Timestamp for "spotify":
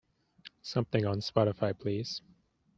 1.19-1.77